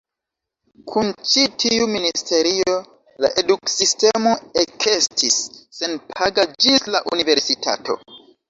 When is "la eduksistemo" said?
3.25-4.33